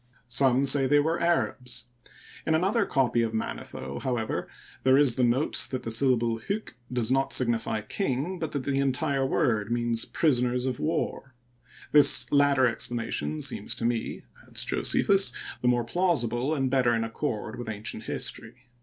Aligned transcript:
Some 0.29 0.65
say 0.65 0.87
they 0.87 0.97
were 0.99 1.19
Arabs. 1.21 1.85
In 2.47 2.55
another 2.55 2.87
copy 2.87 3.21
of 3.21 3.35
Manetho, 3.35 3.99
however, 3.99 4.47
there 4.81 4.97
is 4.97 5.15
the 5.15 5.23
note 5.23 5.67
that 5.69 5.83
the 5.83 5.91
syllable 5.91 6.39
hyk 6.39 6.39
does^not 6.41 6.45
Digitized 6.45 6.49
byCjOOQlC 6.49 6.89
THE 6.89 6.97
HYKSOS 6.97 7.37
DOMINATION, 7.37 7.53
63 7.53 7.59
signify 7.61 7.81
* 7.81 7.81
king,* 7.87 8.39
but 8.39 8.51
that 8.53 8.63
the 8.63 8.79
entire 8.79 9.25
word 9.27 9.67
signifies 9.67 10.05
* 10.05 10.11
prison 10.19 10.47
ers 10.47 10.65
of 10.65 10.79
war.' 10.79 11.35
This 11.91 12.31
latter 12.31 12.65
explanation 12.65 13.41
seems 13.41 13.75
to 13.75 13.85
me,'* 13.85 14.23
adds 14.47 14.65
Josephus," 14.65 15.33
the 15.61 15.67
more 15.67 15.83
plausible 15.83 16.55
and 16.55 16.71
better 16.71 16.95
in 16.95 17.03
accord 17.03 17.59
with 17.59 17.69
ancient 17.69 18.05
history." 18.05 18.69